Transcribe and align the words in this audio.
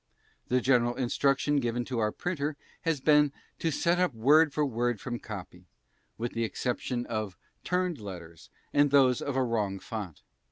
The 0.47 0.61
general 0.61 0.95
instruction 0.95 1.57
given 1.57 1.85
to 1.85 1.99
our 1.99 2.11
printer 2.11 2.57
has 2.85 2.99
been 2.99 3.31
to 3.59 3.69
"set 3.69 3.99
up 3.99 4.15
word 4.15 4.51
for 4.51 4.65
word 4.65 4.99
from 4.99 5.19
copy, 5.19 5.67
with 6.17 6.31
the 6.31 6.43
exception 6.43 7.05
of 7.05 7.37
sɹǝʇʇǝʃ 7.63 7.97
pǝuɹnʇ 7.99 8.49
and 8.73 8.89
those 8.89 9.21
of 9.21 9.35
a 9.35 9.41
WRO_n_g 9.41 9.79
_F_oNT 9.79 10.23